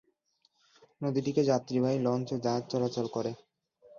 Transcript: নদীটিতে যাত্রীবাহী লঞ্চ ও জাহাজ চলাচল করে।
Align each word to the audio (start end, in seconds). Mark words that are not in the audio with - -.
নদীটিতে 1.01 1.41
যাত্রীবাহী 1.43 1.97
লঞ্চ 1.99 2.27
ও 2.33 2.37
জাহাজ 2.43 2.63
চলাচল 2.71 3.05
করে। 3.15 3.31